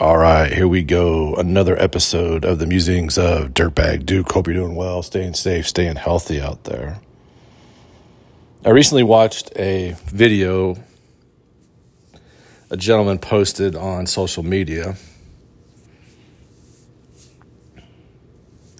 [0.00, 1.34] All right, here we go.
[1.34, 4.30] Another episode of the musings of Dirtbag Duke.
[4.30, 7.00] Hope you're doing well, staying safe, staying healthy out there.
[8.64, 10.76] I recently watched a video
[12.70, 14.94] a gentleman posted on social media.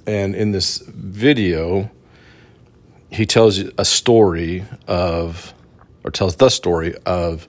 [0.06, 1.90] And in this video,
[3.10, 5.52] he tells a story of,
[6.04, 7.48] or tells the story of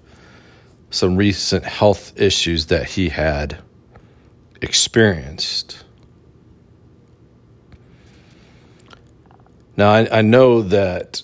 [0.89, 3.59] some recent health issues that he had
[4.61, 5.83] experienced.
[9.77, 11.21] Now, I, I know that,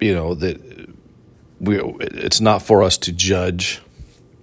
[0.00, 0.60] you know, that
[1.58, 3.80] we, it's not for us to judge,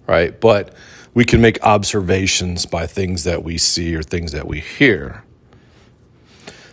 [0.08, 0.40] right?
[0.40, 0.74] But
[1.14, 5.24] we can make observations by things that we see or things that we hear.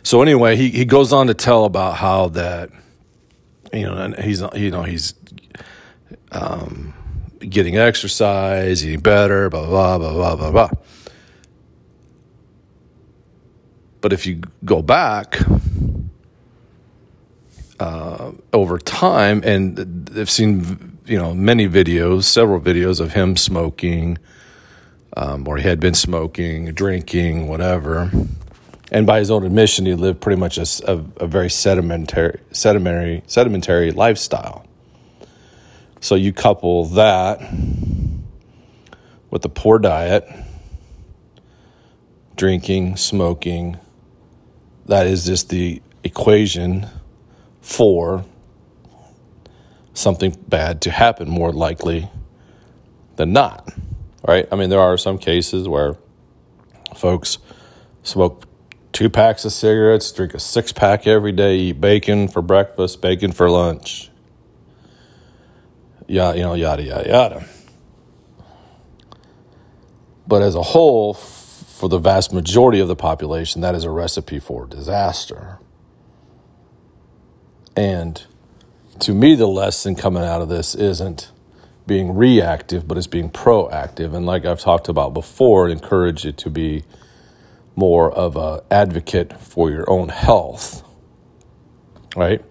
[0.02, 2.70] So anyway, he, he goes on to tell about how that
[3.74, 5.14] you know, and he's you know he's
[6.33, 6.95] um,
[7.41, 10.70] getting exercise, eating better, blah blah blah blah blah blah.
[14.00, 15.39] But if you go back
[17.81, 24.19] uh, over time, and I've seen you know many videos, several videos of him smoking,
[25.16, 28.11] um, or he had been smoking, drinking, whatever
[28.95, 33.25] and by his own admission, he lived pretty much a, a, a very sedimentary, sedimentary,
[33.27, 34.64] sedimentary lifestyle.
[36.00, 37.41] So you couple that
[39.31, 40.25] with the poor diet,
[42.37, 43.78] drinking, smoking,
[44.87, 46.87] that is just the equation
[47.62, 48.25] for
[49.92, 52.09] something bad to happen more likely
[53.17, 53.69] than not.
[54.22, 54.47] Right?
[54.53, 55.97] I mean, there are some cases where
[56.95, 57.39] folks
[58.05, 58.47] smoke
[58.95, 63.33] two packs of cigarettes, drink a six pack every day, eat bacon for breakfast, bacon
[63.33, 64.09] for lunch.
[66.06, 67.47] Yeah, you know, yada, yada, yada.
[70.27, 74.39] But as a whole, for the vast majority of the population, that is a recipe
[74.39, 75.59] for disaster.
[77.77, 78.25] And
[79.00, 81.33] to me, the lesson coming out of this isn't
[81.87, 84.15] being reactive, but it's being proactive.
[84.15, 86.84] And like I've talked about before, encourage it to be
[87.76, 90.82] more of a advocate for your own health,
[92.16, 92.44] right?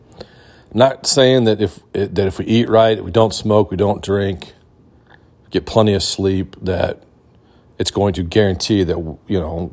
[0.74, 4.54] Not saying that if that if we eat right, we don't smoke, we don't drink,
[5.52, 7.04] get plenty of sleep, that
[7.78, 8.98] it's going to guarantee that
[9.28, 9.72] you know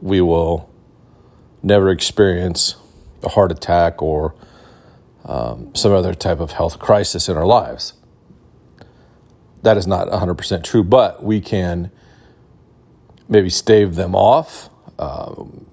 [0.00, 0.70] we will
[1.62, 2.76] never experience
[3.22, 4.34] a heart attack or
[5.24, 7.94] um, some other type of health crisis in our lives.
[9.62, 11.90] That is not 100% true, but we can
[13.26, 14.68] maybe stave them off
[14.98, 15.66] um,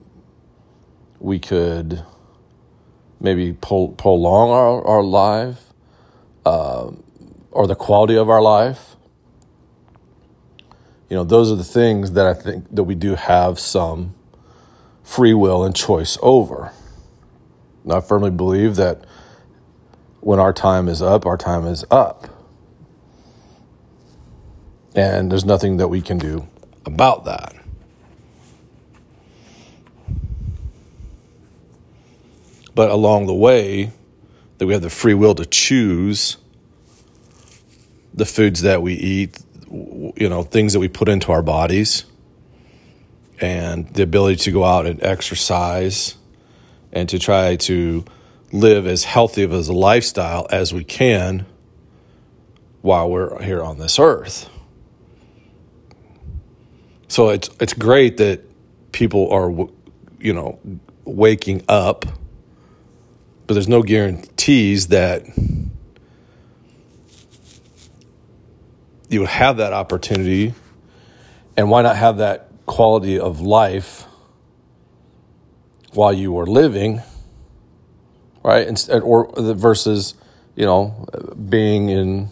[1.19, 2.03] we could
[3.19, 5.73] maybe prolong our, our life
[6.45, 6.91] uh,
[7.51, 8.95] or the quality of our life.
[11.09, 14.15] You know, those are the things that I think that we do have some
[15.03, 16.71] free will and choice over.
[17.83, 19.05] And I firmly believe that
[20.21, 22.29] when our time is up, our time is up.
[24.95, 26.47] And there's nothing that we can do
[26.85, 27.60] about that.
[32.73, 33.91] But along the way,
[34.57, 36.37] that we have the free will to choose
[38.13, 39.39] the foods that we eat,
[39.71, 42.05] you know, things that we put into our bodies,
[43.39, 46.15] and the ability to go out and exercise
[46.93, 48.05] and to try to
[48.51, 51.45] live as healthy of a lifestyle as we can
[52.81, 54.47] while we're here on this earth.
[57.07, 58.41] So it's it's great that
[58.91, 59.49] people are
[60.19, 60.59] you know
[61.03, 62.05] waking up
[63.51, 65.25] but there's no guarantees that
[69.09, 70.53] you would have that opportunity.
[71.57, 74.05] And why not have that quality of life
[75.91, 77.01] while you are living,
[78.41, 78.65] right?
[78.65, 80.13] Instead, or versus,
[80.55, 81.05] you know,
[81.49, 82.29] being in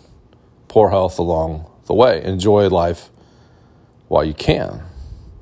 [0.69, 2.23] poor health along the way.
[2.23, 3.09] Enjoy life
[4.07, 4.83] while you can.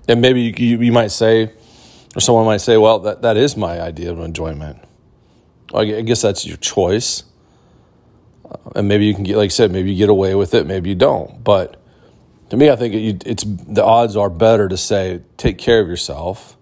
[0.07, 1.51] And maybe you, you might say,
[2.15, 4.79] or someone might say, well, that, that is my idea of enjoyment.
[5.73, 7.23] I guess that's your choice.
[8.75, 10.89] and maybe you can get, like I said, maybe you get away with it, maybe
[10.89, 11.43] you don't.
[11.43, 11.81] But
[12.49, 12.93] to me, I think
[13.25, 16.57] it's the odds are better to say take care of yourself.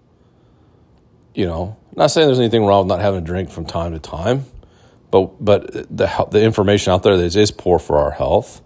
[1.34, 3.98] You know, not saying there's anything wrong with not having a drink from time to
[3.98, 4.46] time,
[5.10, 8.62] but but the the information out there is is poor for our health.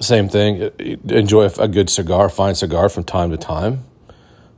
[0.00, 0.62] Same thing.
[0.62, 0.70] Uh,
[1.08, 3.84] enjoy a good cigar, fine cigar from time to time,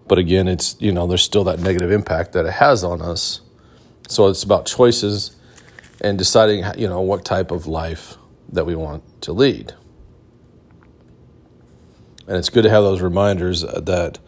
[0.08, 3.42] but again, it's you know there's still that negative impact that it has on us
[4.08, 5.36] so it's about choices
[6.00, 8.16] and deciding, you know, what type of life
[8.50, 9.74] that we want to lead.
[12.26, 14.18] And it's good to have those reminders that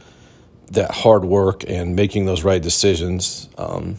[0.70, 3.96] that hard work and making those right decisions um,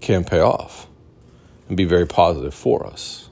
[0.00, 0.86] can pay off
[1.66, 3.28] and be very positive for us.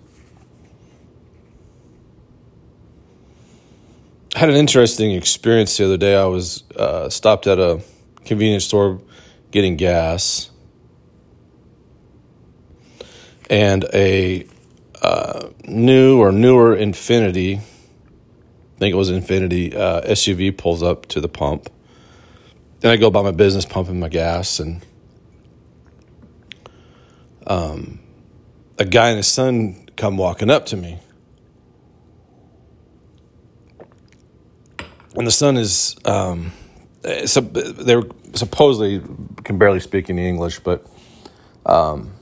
[4.35, 6.17] I had an interesting experience the other day.
[6.17, 7.81] I was uh, stopped at a
[8.25, 9.01] convenience store
[9.57, 10.51] getting gas,
[13.49, 14.47] and a
[15.01, 21.23] uh, new or newer Infiniti, I think it was Infiniti uh, SUV, pulls up to
[21.23, 21.71] the pump.
[22.81, 24.85] Then I go by my business pumping my gas, and
[27.47, 27.99] um,
[28.79, 30.99] a guy and his son come walking up to me.
[35.15, 36.53] And the son is, um,
[37.07, 38.03] they're
[38.35, 39.01] supposedly
[39.45, 40.85] can barely speak any English, but
[41.65, 42.13] um,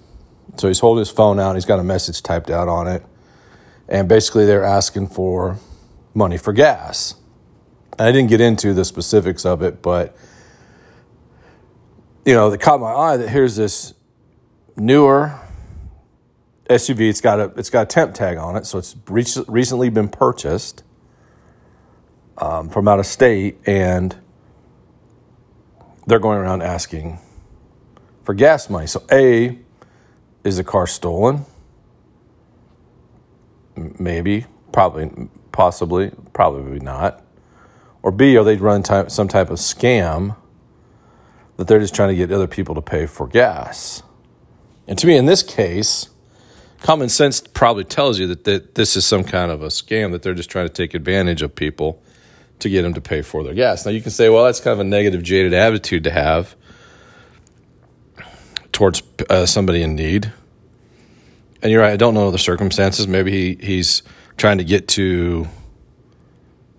[0.56, 1.54] so he's holding his phone out.
[1.54, 3.02] He's got a message typed out on it,
[3.88, 5.58] and basically they're asking for
[6.12, 7.14] money for gas.
[7.98, 10.16] And I didn't get into the specifics of it, but
[12.26, 13.94] you know, it caught my eye that here's this
[14.76, 15.40] newer
[16.68, 17.08] SUV.
[17.08, 20.82] It's got a it's got a temp tag on it, so it's recently been purchased
[22.36, 24.14] um, from out of state, and
[26.06, 27.18] they're going around asking
[28.22, 28.86] for gas money.
[28.86, 29.58] So, a
[30.44, 31.46] is the car stolen?
[33.76, 37.24] Maybe, probably, possibly, probably not.
[38.02, 40.36] Or B, are they run some type of scam
[41.56, 44.02] that they're just trying to get other people to pay for gas?
[44.86, 46.10] And to me, in this case,
[46.82, 50.22] common sense probably tells you that, that this is some kind of a scam, that
[50.22, 52.02] they're just trying to take advantage of people
[52.64, 53.86] to get them to pay for their gas.
[53.86, 56.54] Now, you can say, well, that's kind of a negative, jaded attitude to have
[58.72, 60.32] towards uh, somebody in need.
[61.62, 63.06] And you're right, I don't know the circumstances.
[63.06, 64.02] Maybe he, he's
[64.36, 65.46] trying to get to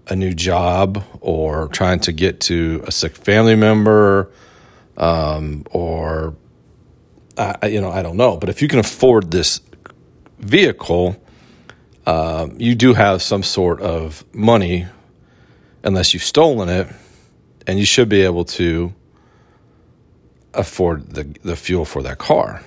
[0.08, 4.32] a new job or trying to get to a sick family member
[4.98, 6.36] um, or
[7.38, 8.38] I, you know, I don't know.
[8.38, 9.62] But if you can afford this
[10.40, 11.18] vehicle,
[12.06, 14.88] uh, you do have some sort of money,
[15.86, 16.88] unless you've stolen it,
[17.66, 18.94] and you should be able to
[20.54, 22.62] afford the, the fuel for that car.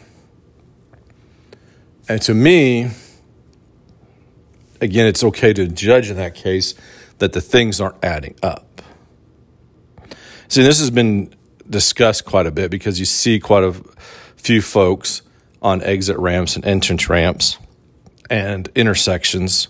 [2.09, 2.91] And to me,
[4.81, 6.75] again, it's okay to judge in that case
[7.19, 8.83] that the things aren't adding up.
[10.49, 11.35] See, this has been
[11.69, 13.75] discussed quite a bit because you see quite a
[14.37, 15.23] few folks
[15.61, 17.59] on exit ramps and entrance ramps
[18.31, 19.69] and intersections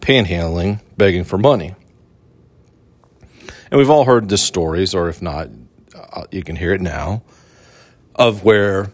[0.00, 1.74] panhandling, begging for money.
[3.70, 5.48] And we've all heard the stories, or if not,
[5.94, 7.22] uh, you can hear it now,
[8.14, 8.90] of where,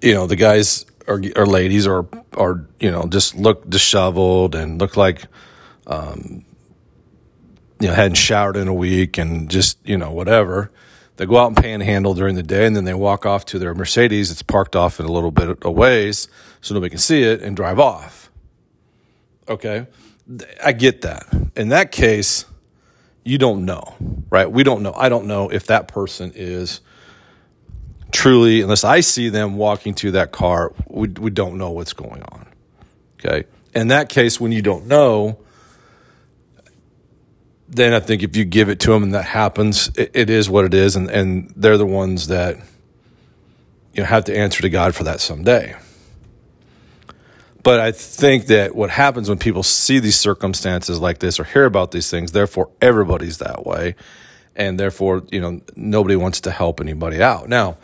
[0.00, 2.06] you know, the guys or, or ladies are,
[2.36, 5.22] are, you know, just look disheveled and look like,
[5.86, 6.44] um,
[7.80, 10.70] you know, hadn't showered in a week and just, you know, whatever.
[11.16, 13.74] They go out and panhandle during the day and then they walk off to their
[13.74, 14.30] Mercedes.
[14.30, 16.28] It's parked off in a little bit of ways
[16.60, 18.30] so nobody can see it and drive off.
[19.48, 19.86] Okay.
[20.62, 21.26] I get that.
[21.54, 22.46] In that case,
[23.24, 23.94] you don't know,
[24.30, 24.50] right?
[24.50, 24.92] We don't know.
[24.94, 26.80] I don't know if that person is
[28.12, 32.22] truly, unless I see them walking to that car, we, we don't know what's going
[32.22, 32.46] on.
[33.18, 33.46] Okay.
[33.74, 35.38] In that case, when you don't know,
[37.68, 40.48] then I think if you give it to them and that happens, it, it is
[40.48, 42.56] what it is, and, and they're the ones that
[43.94, 45.74] you know have to answer to God for that someday.
[47.64, 51.64] But I think that what happens when people see these circumstances like this or hear
[51.64, 53.96] about these things, therefore everybody's that way,
[54.54, 57.48] and therefore you know nobody wants to help anybody out.
[57.48, 57.78] Now,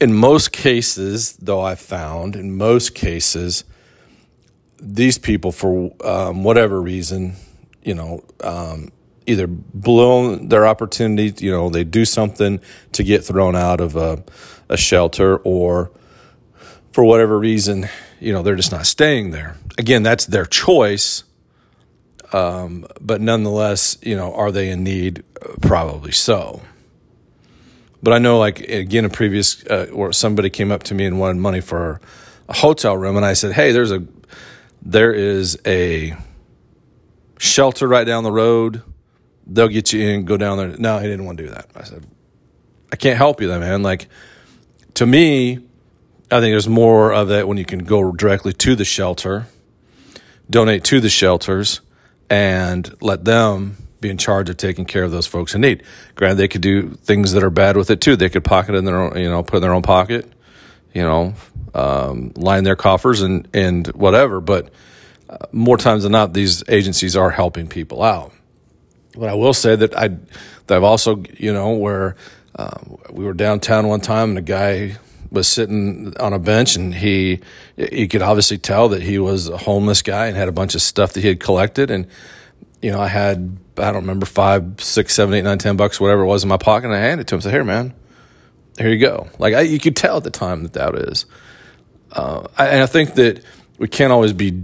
[0.00, 3.64] in most cases, though, I've found in most cases,
[4.80, 7.36] these people for um, whatever reason,
[7.84, 8.24] you know.
[8.42, 8.90] Um,
[9.26, 12.58] either blown their opportunity, you know, they do something
[12.90, 14.24] to get thrown out of a,
[14.68, 15.92] a shelter or
[16.90, 17.88] for whatever reason,
[18.20, 19.56] you know, they're just not staying there.
[19.78, 21.24] Again, that's their choice.
[22.32, 25.24] Um, but nonetheless, you know, are they in need?
[25.60, 26.62] Probably so.
[28.02, 31.18] But I know, like again, a previous uh, where somebody came up to me and
[31.18, 32.00] wanted money for
[32.48, 34.06] a hotel room, and I said, "Hey, there's a
[34.80, 36.16] there is a
[37.38, 38.82] shelter right down the road
[39.50, 40.68] they'll get you in, go down there.
[40.78, 41.68] No, he didn't want to do that.
[41.74, 42.06] I said,
[42.92, 43.82] I can't help you there, man.
[43.82, 44.08] Like,
[44.94, 45.58] to me,
[46.32, 49.46] I think there's more of that when you can go directly to the shelter,
[50.48, 51.80] donate to the shelters,
[52.28, 55.82] and let them be in charge of taking care of those folks in need.
[56.14, 58.14] Granted, they could do things that are bad with it too.
[58.14, 60.30] They could pocket in their own, you know, put in their own pocket,
[60.94, 61.34] you know,
[61.74, 64.40] um, line their coffers and and whatever.
[64.40, 64.70] But
[65.28, 68.32] uh, more times than not, these agencies are helping people out.
[69.16, 72.14] But I will say that I that I've also you know where
[72.54, 74.96] um, we were downtown one time and a guy
[75.30, 77.40] was sitting on a bench and he
[77.76, 80.82] you could obviously tell that he was a homeless guy and had a bunch of
[80.82, 81.90] stuff that he had collected.
[81.90, 82.06] And
[82.82, 86.22] you know I had I don't remember five six seven eight nine ten bucks whatever
[86.22, 87.40] it was in my pocket and I handed it to him.
[87.40, 87.94] Said here man
[88.78, 89.28] here you go.
[89.38, 91.26] Like I, you could tell at the time that that is.
[92.12, 93.44] Uh, I, and I think that
[93.78, 94.62] we can't always be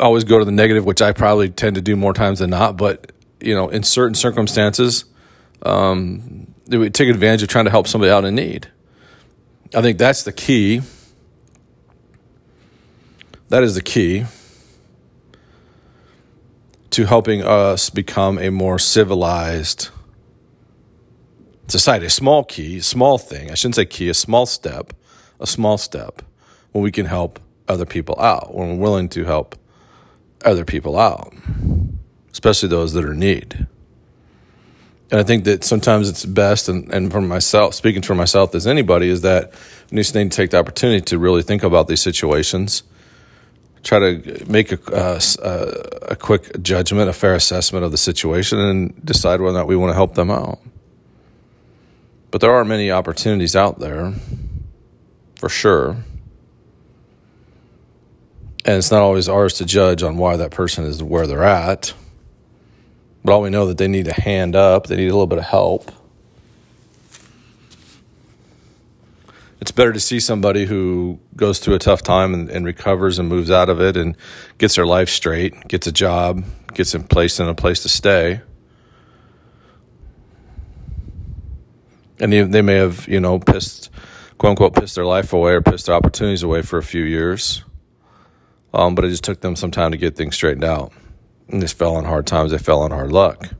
[0.00, 2.76] always go to the negative which I probably tend to do more times than not
[2.76, 5.04] but you know in certain circumstances
[5.62, 8.68] um, we take advantage of trying to help somebody out in need
[9.74, 10.82] I think that's the key.
[13.48, 14.26] That is the key
[16.90, 19.88] to helping us become a more civilized
[21.68, 22.06] society.
[22.06, 23.50] A small key, small thing.
[23.50, 24.92] I shouldn't say key, a small step,
[25.40, 26.20] a small step
[26.72, 29.56] when we can help other people out, when we're willing to help
[30.44, 31.32] other people out,
[32.30, 33.66] especially those that are in need.
[35.12, 38.66] And I think that sometimes it's best, and, and for myself, speaking for myself as
[38.66, 39.52] anybody, is that
[39.90, 42.82] we just need to take the opportunity to really think about these situations,
[43.82, 45.20] try to make a, uh,
[46.08, 49.76] a quick judgment, a fair assessment of the situation, and decide whether or not we
[49.76, 50.60] want to help them out.
[52.30, 54.14] But there are many opportunities out there,
[55.34, 55.90] for sure.
[58.64, 61.92] And it's not always ours to judge on why that person is where they're at
[63.24, 65.38] but all we know that they need a hand up, they need a little bit
[65.38, 65.90] of help.
[69.60, 73.28] It's better to see somebody who goes through a tough time and, and recovers and
[73.28, 74.16] moves out of it and
[74.58, 78.40] gets their life straight, gets a job, gets in place in a place to stay.
[82.18, 83.88] And they, they may have, you know, pissed,
[84.36, 87.62] quote unquote, pissed their life away or pissed their opportunities away for a few years.
[88.74, 90.92] Um, but it just took them some time to get things straightened out
[91.52, 93.50] and they fell on hard times, they fell on hard luck.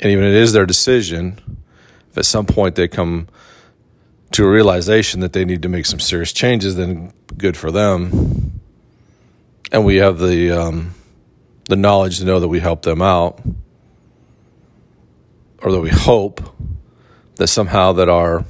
[0.00, 1.40] And even it is their decision,
[2.10, 3.28] if at some point they come
[4.32, 8.60] to a realization that they need to make some serious changes, then good for them.
[9.70, 10.94] And we have the um,
[11.68, 13.40] the knowledge to know that we help them out,
[15.62, 16.42] or that we hope
[17.36, 18.44] that somehow that our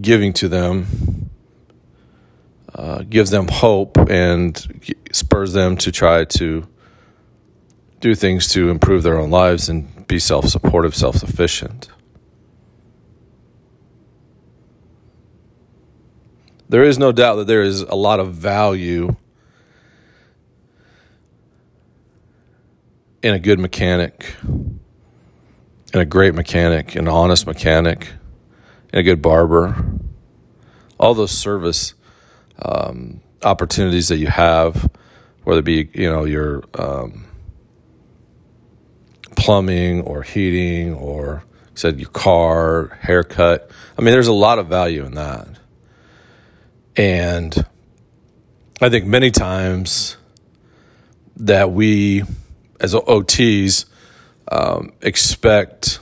[0.00, 1.25] giving to them
[2.76, 6.68] uh, gives them hope and spurs them to try to
[8.00, 11.88] do things to improve their own lives and be self supportive, self sufficient.
[16.68, 19.16] There is no doubt that there is a lot of value
[23.22, 28.08] in a good mechanic, in a great mechanic, an honest mechanic,
[28.92, 29.82] in a good barber.
[30.98, 31.94] All those service
[32.62, 34.90] um, opportunities that you have,
[35.44, 37.26] whether it be you know your um,
[39.36, 41.44] plumbing or heating or
[41.74, 43.70] said your car haircut.
[43.98, 45.48] I mean, there's a lot of value in that,
[46.96, 47.66] and
[48.80, 50.16] I think many times
[51.36, 52.22] that we
[52.80, 53.86] as OTs
[54.50, 55.98] um, expect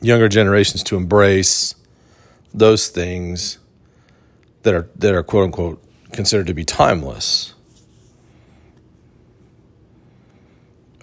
[0.00, 1.74] younger generations to embrace
[2.52, 3.58] those things
[4.62, 7.54] that are that are quote unquote considered to be timeless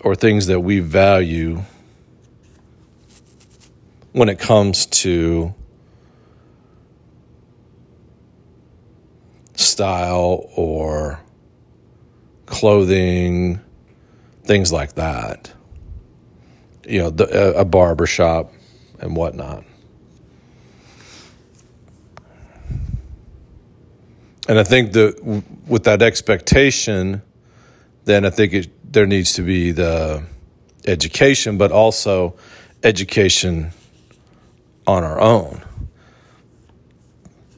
[0.02, 1.62] or things that we value
[4.14, 5.54] when it comes to
[9.56, 11.20] style or
[12.46, 13.60] clothing,
[14.44, 15.54] things like that.
[16.88, 18.52] You know, the, a barber shop
[19.00, 19.64] and whatnot.
[24.50, 25.24] And I think that
[25.68, 27.22] with that expectation,
[28.06, 30.24] then I think it, there needs to be the
[30.88, 32.36] education, but also
[32.82, 33.70] education
[34.88, 35.62] on our own.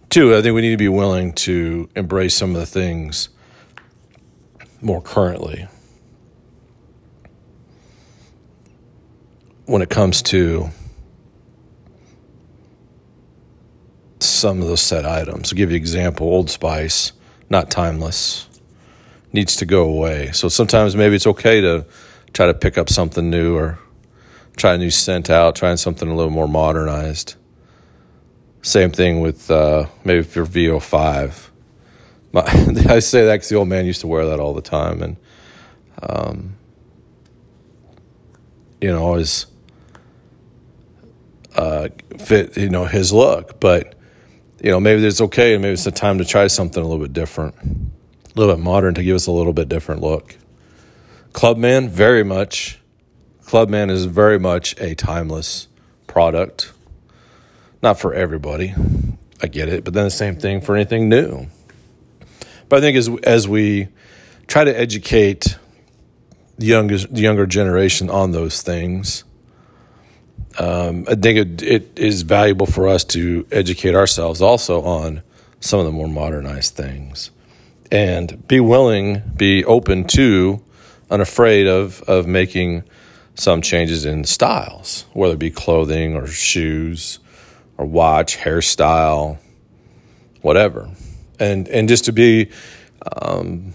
[0.09, 3.29] Two, I think we need to be willing to embrace some of the things
[4.81, 5.69] more currently.
[9.65, 10.71] When it comes to
[14.23, 15.51] some of those set items.
[15.51, 17.13] I'll give you an example Old Spice,
[17.49, 18.47] not timeless,
[19.33, 20.31] needs to go away.
[20.31, 21.85] So sometimes maybe it's okay to
[22.33, 23.79] try to pick up something new or
[24.57, 27.35] try a new scent out, trying something a little more modernized.
[28.61, 31.49] Same thing with uh, maybe for VO5.
[32.31, 32.41] My,
[32.89, 35.17] I say that because the old man used to wear that all the time, and
[36.01, 36.55] um,
[38.79, 39.47] you know, always
[41.55, 43.59] uh, fit you know his look.
[43.59, 43.95] But
[44.63, 47.03] you know maybe it's okay, and maybe it's the time to try something a little
[47.03, 50.35] bit different, a little bit modern to give us a little bit different look.
[51.33, 52.79] Clubman, very much.
[53.45, 55.67] Clubman is very much a timeless
[56.07, 56.71] product.
[57.81, 58.75] Not for everybody.
[59.41, 61.47] I get it, but then the same thing for anything new.
[62.69, 63.87] But I think as as we
[64.47, 65.57] try to educate
[66.57, 69.23] the younger the younger generation on those things,
[70.57, 75.21] um, I think it, it is valuable for us to educate ourselves also on
[75.59, 77.31] some of the more modernized things,
[77.91, 80.63] and be willing, be open to,
[81.09, 82.83] unafraid of of making
[83.35, 87.19] some changes in styles, whether it be clothing or shoes
[87.77, 89.37] or watch, hairstyle,
[90.41, 90.89] whatever,
[91.39, 92.49] and and just to be
[93.21, 93.73] um,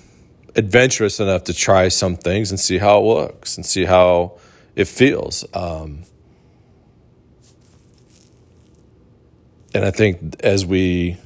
[0.54, 4.38] adventurous enough to try some things and see how it looks and see how
[4.74, 5.44] it feels.
[5.54, 6.02] Um,
[9.76, 11.16] and I think as we,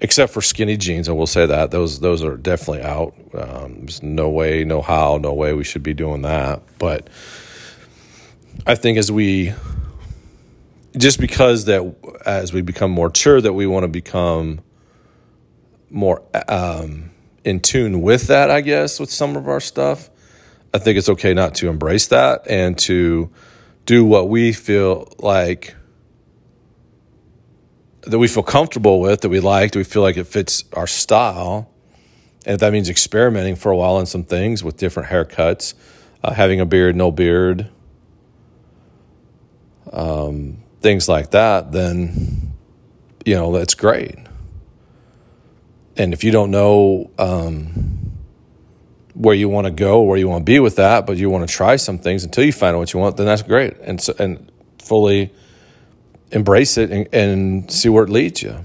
[0.00, 3.14] except for skinny jeans, I will say that those those are definitely out.
[3.34, 6.62] Um, there's no way, no how, no way we should be doing that.
[6.78, 7.08] But
[8.66, 9.54] I think as we,
[10.96, 11.94] just because that
[12.24, 14.60] as we become more mature, that we want to become
[15.88, 17.10] more um,
[17.44, 20.10] in tune with that, I guess, with some of our stuff.
[20.74, 23.30] I think it's okay not to embrace that and to
[23.86, 25.74] do what we feel like
[28.06, 30.86] that we feel comfortable with, that we like, that we feel like it fits our
[30.86, 31.70] style.
[32.44, 35.74] And if that means experimenting for a while on some things with different haircuts,
[36.22, 37.68] uh, having a beard, no beard,
[39.92, 42.52] um, things like that, then,
[43.24, 44.16] you know, that's great.
[45.96, 48.12] And if you don't know um,
[49.14, 51.48] where you want to go, where you want to be with that, but you want
[51.48, 53.76] to try some things until you find out what you want, then that's great.
[53.80, 55.32] And so, and fully
[56.32, 58.64] embrace it and, and see where it leads you.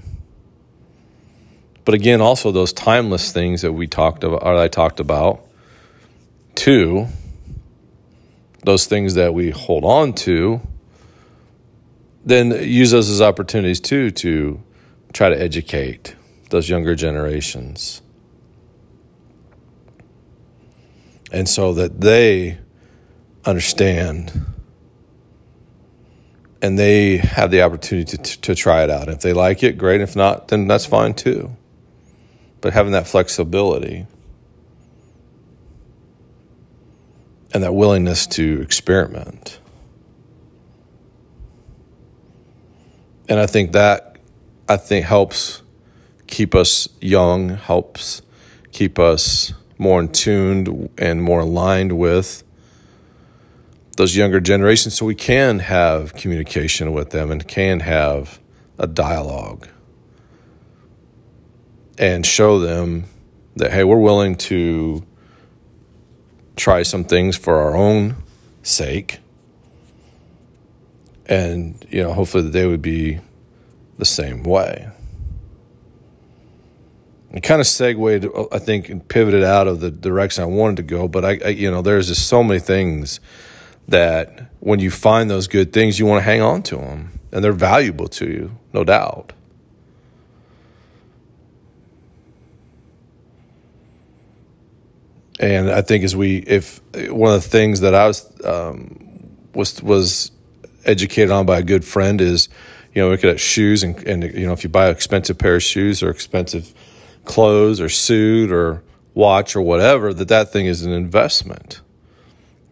[1.84, 5.44] But again, also those timeless things that we talked about, or I talked about,
[6.54, 7.08] too,
[8.64, 10.60] those things that we hold on to,
[12.24, 14.62] then use those as opportunities too to
[15.12, 16.14] try to educate
[16.50, 18.00] those younger generations.
[21.32, 22.58] And so that they
[23.44, 24.51] understand
[26.62, 29.08] and they have the opportunity to, to try it out.
[29.08, 30.00] If they like it, great.
[30.00, 31.56] If not, then that's fine too.
[32.60, 34.06] But having that flexibility
[37.52, 39.58] and that willingness to experiment.
[43.28, 44.16] And I think that
[44.68, 45.62] I think helps
[46.28, 48.22] keep us young, helps
[48.70, 52.44] keep us more in tuned and more aligned with
[53.96, 58.40] those younger generations so we can have communication with them and can have
[58.78, 59.68] a dialogue
[61.98, 63.04] and show them
[63.56, 65.04] that hey we're willing to
[66.56, 68.16] try some things for our own
[68.62, 69.18] sake.
[71.26, 73.20] And you know hopefully they would be
[73.98, 74.88] the same way.
[77.32, 80.82] It kind of segued i think and pivoted out of the direction i wanted to
[80.82, 83.20] go but I, I you know there's just so many things
[83.88, 87.42] that when you find those good things, you want to hang on to them and
[87.42, 89.32] they're valuable to you, no doubt.
[95.40, 99.82] And I think as we, if one of the things that I was um, was
[99.82, 100.30] was
[100.84, 102.48] educated on by a good friend is,
[102.94, 105.56] you know, looking at shoes and and you know if you buy an expensive pair
[105.56, 106.72] of shoes or expensive
[107.24, 111.80] clothes or suit or watch or whatever, that that thing is an investment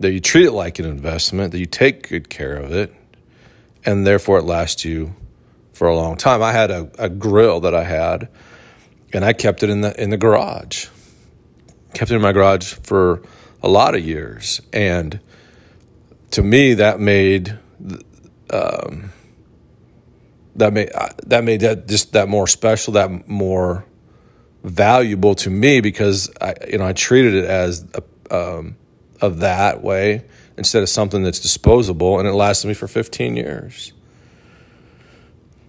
[0.00, 2.92] that you treat it like an investment, that you take good care of it,
[3.84, 5.14] and therefore it lasts you
[5.72, 6.42] for a long time.
[6.42, 8.28] I had a, a grill that I had,
[9.12, 10.88] and I kept it in the in the garage.
[11.94, 13.22] Kept it in my garage for
[13.62, 15.20] a lot of years, and
[16.32, 17.58] to me, that made
[18.50, 19.12] um,
[20.56, 20.90] that made
[21.26, 23.84] that made that just that more special, that more
[24.62, 28.02] valuable to me because I you know I treated it as a
[28.34, 28.76] um,
[29.20, 30.24] of that way
[30.56, 33.92] instead of something that's disposable and it lasted me for 15 years.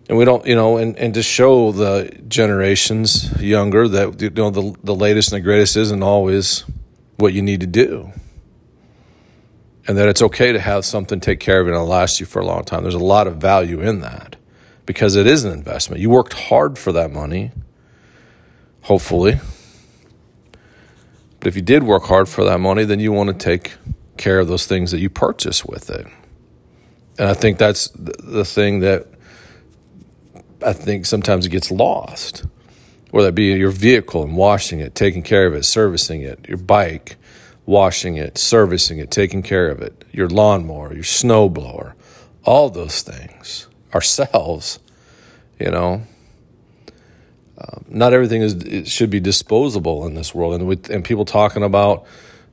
[0.09, 4.49] And we don't you know and, and to show the generations younger that you know
[4.49, 6.65] the, the latest and the greatest isn't always
[7.17, 8.11] what you need to do.
[9.87, 12.39] And that it's okay to have something take care of it and last you for
[12.39, 12.83] a long time.
[12.83, 14.35] There's a lot of value in that
[14.85, 16.01] because it is an investment.
[16.01, 17.51] You worked hard for that money
[18.81, 19.39] hopefully
[21.41, 23.73] but if you did work hard for that money, then you want to take
[24.15, 26.05] care of those things that you purchase with it.
[27.17, 29.07] And I think that's the thing that
[30.63, 32.45] I think sometimes it gets lost.
[33.09, 36.59] Whether it be your vehicle and washing it, taking care of it, servicing it, your
[36.59, 37.17] bike,
[37.65, 41.93] washing it, servicing it, taking care of it, your lawnmower, your snowblower,
[42.45, 44.77] all those things ourselves,
[45.59, 46.03] you know.
[47.87, 52.05] Not everything is should be disposable in this world, and with and people talking about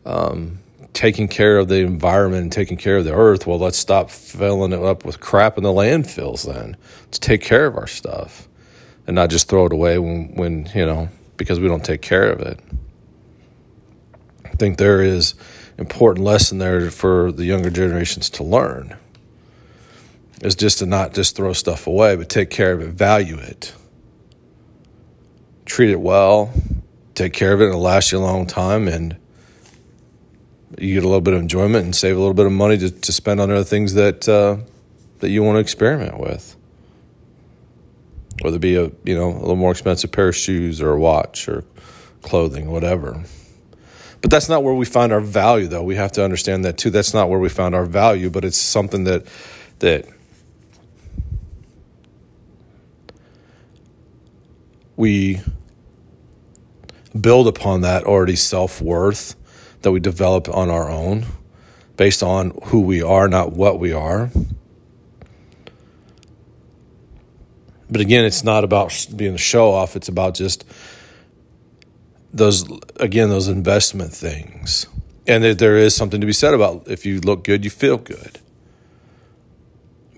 [0.05, 0.59] um,
[0.92, 3.47] taking care of the environment and taking care of the earth.
[3.47, 6.47] Well, let's stop filling it up with crap in the landfills.
[6.53, 8.49] Then let's take care of our stuff
[9.07, 12.31] and not just throw it away when when you know because we don't take care
[12.31, 12.61] of it.
[14.44, 15.35] I think there is
[15.79, 18.97] important lesson there for the younger generations to learn
[20.42, 23.73] is just to not just throw stuff away, but take care of it, value it,
[25.69, 26.53] treat it well,
[27.15, 29.17] take care of it, and it'll last you a long time, and
[30.79, 32.91] you get a little bit of enjoyment and save a little bit of money to,
[32.91, 34.57] to spend on other things that uh,
[35.21, 36.57] that you want to experiment with.
[38.43, 40.99] Whether it be a you know a little more expensive pair of shoes or a
[40.99, 41.65] watch or
[42.23, 43.25] clothing, whatever.
[44.21, 45.83] But that's not where we find our value, though.
[45.83, 46.91] We have to understand that too.
[46.91, 49.27] That's not where we found our value, but it's something that
[49.79, 50.07] that
[54.97, 55.41] we
[57.18, 59.35] build upon that already self worth
[59.83, 61.27] that we develop on our own
[61.97, 64.31] based on who we are, not what we are.
[67.90, 70.64] But again, it's not about being a show off, it's about just
[72.33, 72.64] those,
[72.97, 74.87] again, those investment things.
[75.27, 77.99] And that there is something to be said about if you look good, you feel
[77.99, 78.38] good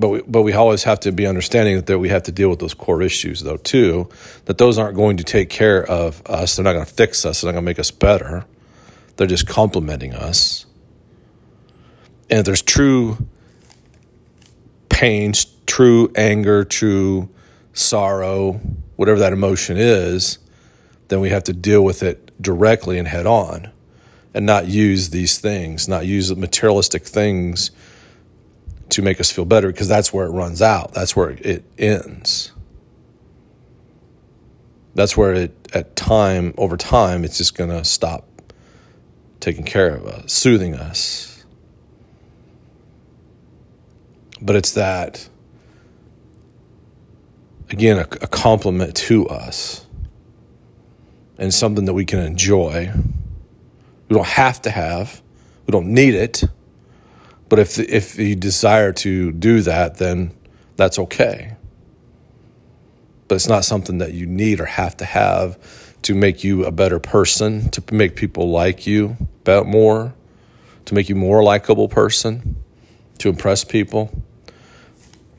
[0.00, 2.58] but we, but we always have to be understanding that we have to deal with
[2.58, 4.08] those core issues though too
[4.46, 6.56] that those aren't going to take care of us.
[6.56, 7.40] They're not going to fix us.
[7.40, 8.46] They're not going to make us better.
[9.16, 10.64] They're just complementing us.
[12.30, 13.28] And if there's true
[14.88, 15.34] pain
[15.66, 17.28] true anger true
[17.72, 18.54] sorrow
[18.96, 20.38] whatever that emotion is
[21.08, 23.70] then we have to deal with it directly and head on
[24.34, 27.70] and not use these things not use materialistic things
[28.92, 30.92] to make us feel better because that's where it runs out.
[30.92, 32.52] That's where it ends.
[34.94, 38.26] That's where it, at time, over time, it's just going to stop
[39.38, 41.44] taking care of us, soothing us.
[44.42, 45.28] But it's that,
[47.70, 49.86] again, a, a compliment to us
[51.38, 52.92] and something that we can enjoy.
[54.08, 55.22] We don't have to have,
[55.66, 56.44] we don't need it
[57.50, 60.30] but if if you desire to do that, then
[60.76, 61.56] that's okay.
[63.28, 65.58] But it's not something that you need or have to have
[66.02, 70.14] to make you a better person, to make people like you more,
[70.84, 72.56] to make you more likable person,
[73.18, 74.22] to impress people.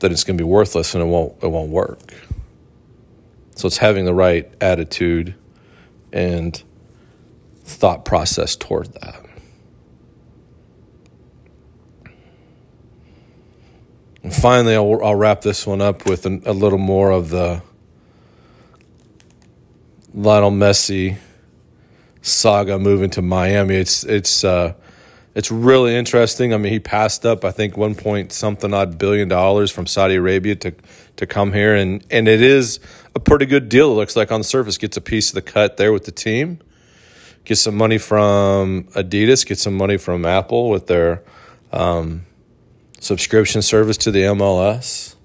[0.00, 2.12] That it's going to be worthless and it won't it won't work.
[3.56, 5.34] So it's having the right attitude
[6.12, 6.62] and
[7.64, 9.31] thought process toward that.
[14.22, 17.62] And finally, I'll, I'll wrap this one up with a, a little more of the
[20.14, 21.16] Lionel Messi
[22.20, 23.74] saga moving to Miami.
[23.76, 24.74] It's it's uh,
[25.34, 26.54] it's really interesting.
[26.54, 30.14] I mean, he passed up I think one point something odd billion dollars from Saudi
[30.14, 30.74] Arabia to
[31.16, 32.78] to come here, and and it is
[33.14, 33.90] a pretty good deal.
[33.92, 36.12] It looks like on the surface, gets a piece of the cut there with the
[36.12, 36.60] team,
[37.44, 41.22] gets some money from Adidas, gets some money from Apple with their.
[41.72, 42.26] Um,
[43.02, 45.16] subscription service to the MLS.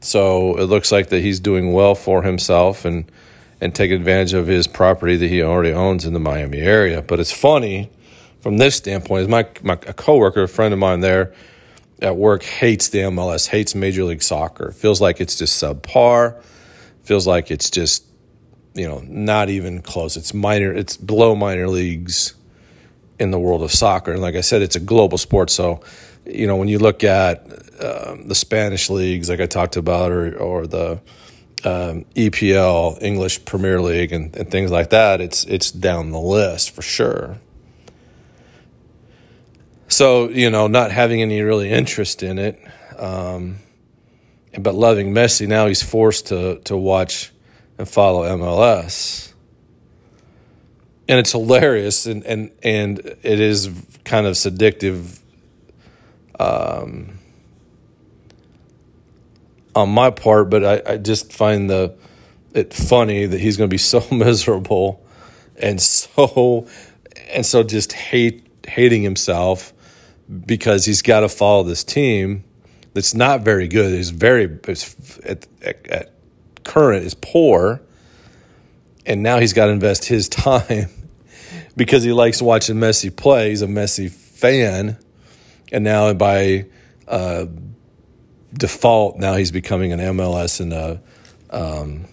[0.00, 3.10] So it looks like that he's doing well for himself and
[3.62, 7.02] and taking advantage of his property that he already owns in the Miami area.
[7.02, 7.90] But it's funny
[8.40, 9.22] from this standpoint.
[9.22, 11.32] Is my my a coworker, a friend of mine there
[12.02, 14.72] at work, hates the MLS, hates Major League Soccer.
[14.72, 16.42] Feels like it's just subpar.
[17.04, 18.04] Feels like it's just
[18.74, 20.16] you know not even close.
[20.16, 20.72] It's minor.
[20.72, 22.34] It's below minor leagues
[23.20, 24.12] in the world of soccer.
[24.12, 25.82] And like I said, it's a global sport, so
[26.26, 27.44] you know, when you look at
[27.82, 31.00] um, the Spanish leagues, like I talked about, or or the
[31.64, 36.70] um, EPL, English Premier League, and, and things like that, it's it's down the list
[36.70, 37.38] for sure.
[39.88, 42.60] So you know, not having any really interest in it,
[42.98, 43.56] um,
[44.58, 47.32] but loving Messi, now he's forced to to watch
[47.78, 49.32] and follow MLS,
[51.08, 53.70] and it's hilarious, and and and it is
[54.04, 55.19] kind of seductive
[56.40, 57.18] um,
[59.74, 61.94] on my part, but I, I just find the
[62.52, 65.04] it funny that he's going to be so miserable
[65.56, 66.66] and so
[67.28, 69.72] and so just hate hating himself
[70.46, 72.44] because he's got to follow this team
[72.94, 73.92] that's not very good.
[73.92, 76.12] Is very it's, at, at, at
[76.64, 77.80] current is poor,
[79.06, 80.88] and now he's got to invest his time
[81.76, 83.50] because he likes watching Messi play.
[83.50, 84.96] He's a Messi fan,
[85.72, 86.66] and now by
[87.08, 87.46] uh,
[88.52, 91.00] default, now he's becoming an MLS and a
[91.50, 92.06] um,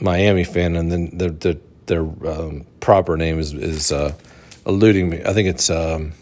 [0.00, 4.12] Miami fan, and then their their, their um, proper name is is uh,
[4.66, 5.22] eluding me.
[5.24, 5.70] I think it's.
[5.70, 6.12] Um,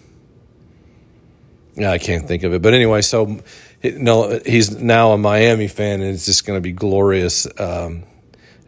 [1.77, 2.63] yeah, I can't think of it.
[2.63, 3.41] But anyway, so
[3.83, 8.05] no, he's now a Miami fan, and it's just going to be glorious, um,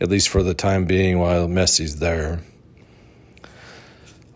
[0.00, 2.40] at least for the time being, while Messi's there.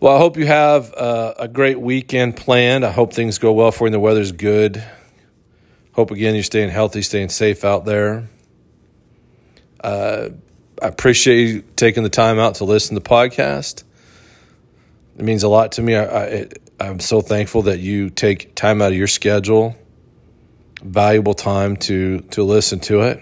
[0.01, 2.83] Well, I hope you have uh, a great weekend planned.
[2.83, 4.83] I hope things go well for you and the weather's good.
[5.93, 8.27] Hope again you're staying healthy, staying safe out there.
[9.79, 10.29] Uh,
[10.81, 13.83] I appreciate you taking the time out to listen to the podcast.
[15.19, 15.93] It means a lot to me.
[15.93, 16.47] I, I,
[16.79, 19.75] I'm so thankful that you take time out of your schedule,
[20.81, 23.21] valuable time to to listen to it.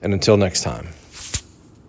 [0.00, 0.90] And until next time.